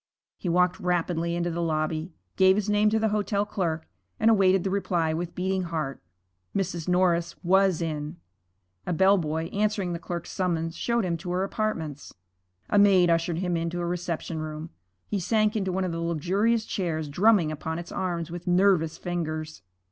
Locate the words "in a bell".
7.83-9.15